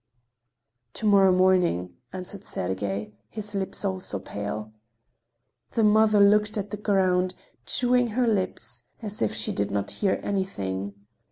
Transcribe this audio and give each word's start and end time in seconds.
"To 0.95 1.05
morrow 1.05 1.31
morning," 1.31 1.95
answered 2.11 2.43
Sergey, 2.43 3.13
his 3.29 3.53
lips 3.53 3.85
also 3.85 4.17
pale. 4.17 4.71
The 5.73 5.83
mother 5.83 6.19
looked 6.19 6.57
at 6.57 6.71
the 6.71 6.77
ground, 6.77 7.35
chewing 7.67 8.07
her 8.17 8.25
lips, 8.25 8.81
as 9.03 9.21
if 9.21 9.35
she 9.35 9.51
did 9.51 9.69
not 9.69 9.91
hear 10.01 10.19
anything. 10.23 10.95